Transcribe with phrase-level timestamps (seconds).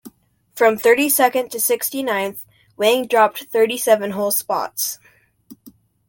[0.55, 2.43] From thirty-second to sixty-ninth,
[2.75, 4.97] Wang dropped thirty-seven whole spots.